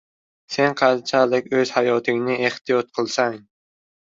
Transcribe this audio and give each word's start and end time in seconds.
•Sen 0.53 0.71
qanchalik 0.79 1.53
o‘z 1.59 1.73
hayotingni 1.75 2.39
ehtiyot 2.49 2.93
qilsang 2.99 3.37